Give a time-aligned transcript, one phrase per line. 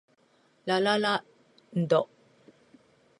[0.65, 1.23] ラ・ラ・ラ
[1.77, 2.09] ンド